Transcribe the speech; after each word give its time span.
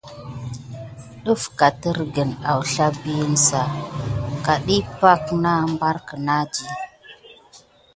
Dəf 1.25 1.43
katergən 1.59 2.31
awsla 2.53 2.87
biyin 3.03 3.33
sa? 3.47 3.63
Ka 4.45 4.53
diy 4.65 4.81
pay 4.99 5.23
na 5.43 5.53
bare 5.79 6.01
kidanti. 6.07 6.63